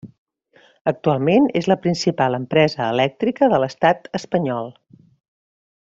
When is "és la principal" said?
1.61-2.37